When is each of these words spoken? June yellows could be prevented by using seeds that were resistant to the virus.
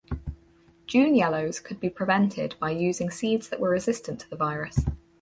June 0.87 1.13
yellows 1.13 1.59
could 1.59 1.79
be 1.79 1.87
prevented 1.87 2.55
by 2.59 2.71
using 2.71 3.11
seeds 3.11 3.49
that 3.49 3.59
were 3.59 3.69
resistant 3.69 4.19
to 4.21 4.29
the 4.31 4.35
virus. 4.35 4.83